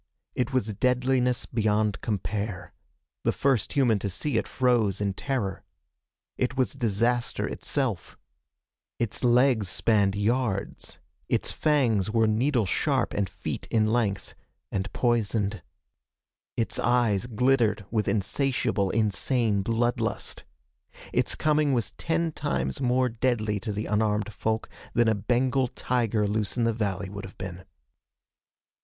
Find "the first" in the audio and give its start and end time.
3.23-3.73